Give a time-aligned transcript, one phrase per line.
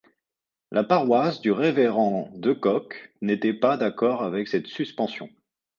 [0.71, 5.29] La paroisse du révérend de Cock n'était pas d'accord avec cette suspension.